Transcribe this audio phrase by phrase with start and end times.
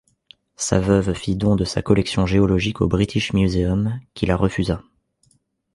[0.55, 4.81] Sa veuve fit don de sa collection géologique au British Museum, qui la refusa.